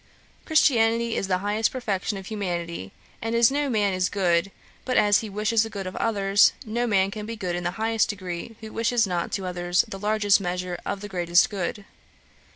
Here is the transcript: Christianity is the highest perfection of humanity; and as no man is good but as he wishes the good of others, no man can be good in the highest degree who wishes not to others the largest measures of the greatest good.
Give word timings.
Christianity 0.45 1.15
is 1.15 1.27
the 1.27 1.37
highest 1.45 1.69
perfection 1.71 2.17
of 2.17 2.25
humanity; 2.25 2.91
and 3.21 3.35
as 3.35 3.51
no 3.51 3.69
man 3.69 3.93
is 3.93 4.09
good 4.09 4.49
but 4.83 4.97
as 4.97 5.19
he 5.19 5.29
wishes 5.29 5.61
the 5.61 5.69
good 5.69 5.85
of 5.85 5.95
others, 5.97 6.53
no 6.65 6.87
man 6.87 7.11
can 7.11 7.27
be 7.27 7.35
good 7.35 7.55
in 7.55 7.63
the 7.63 7.69
highest 7.77 8.09
degree 8.09 8.55
who 8.61 8.73
wishes 8.73 9.05
not 9.05 9.31
to 9.33 9.45
others 9.45 9.85
the 9.87 9.99
largest 9.99 10.41
measures 10.41 10.79
of 10.87 11.01
the 11.01 11.07
greatest 11.07 11.51
good. 11.51 11.85